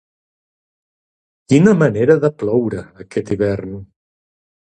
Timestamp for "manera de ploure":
1.83-2.83